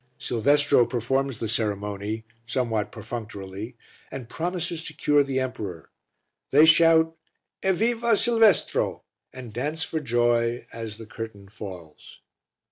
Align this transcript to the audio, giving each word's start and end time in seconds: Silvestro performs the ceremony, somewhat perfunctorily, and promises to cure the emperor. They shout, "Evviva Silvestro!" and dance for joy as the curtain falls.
Silvestro 0.17 0.83
performs 0.87 1.37
the 1.37 1.47
ceremony, 1.47 2.25
somewhat 2.47 2.91
perfunctorily, 2.91 3.77
and 4.09 4.29
promises 4.29 4.83
to 4.83 4.93
cure 4.95 5.21
the 5.23 5.39
emperor. 5.39 5.91
They 6.49 6.65
shout, 6.65 7.15
"Evviva 7.61 8.17
Silvestro!" 8.17 9.03
and 9.31 9.53
dance 9.53 9.83
for 9.83 9.99
joy 9.99 10.65
as 10.73 10.97
the 10.97 11.05
curtain 11.05 11.49
falls. 11.49 12.21